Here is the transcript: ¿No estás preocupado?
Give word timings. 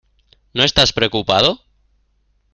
¿No 0.55 0.63
estás 0.63 0.93
preocupado? 0.93 1.59